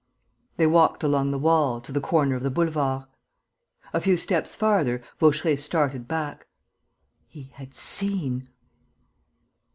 They 0.57 0.65
walked 0.65 1.03
along 1.03 1.29
the 1.29 1.37
wall, 1.37 1.79
to 1.79 1.91
the 1.91 2.01
corner 2.01 2.35
of 2.35 2.41
the 2.41 2.49
boulevard. 2.49 3.03
A 3.93 4.01
few 4.01 4.17
steps 4.17 4.55
farther 4.55 5.03
Vaucheray 5.19 5.55
started 5.55 6.07
back: 6.07 6.47
he 7.27 7.51
had 7.57 7.75
seen! 7.75 8.49